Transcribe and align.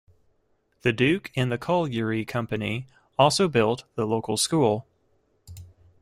The 0.81 0.91
duke 0.93 1.29
and 1.35 1.51
the 1.51 1.59
colliery 1.59 2.25
company 2.25 2.87
also 3.19 3.47
built 3.47 3.83
the 3.93 4.07
local 4.07 4.35
school. 4.35 4.87